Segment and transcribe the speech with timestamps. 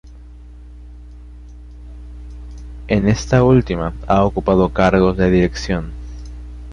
[2.87, 5.91] En esta última ha ocupado cargos de dirección.